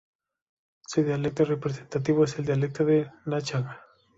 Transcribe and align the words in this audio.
Su 0.87 1.03
dialecto 1.03 1.45
representativo 1.45 2.23
es 2.23 2.39
el 2.39 2.45
dialecto 2.47 2.83
de 2.85 3.11
Nanchang. 3.25 3.67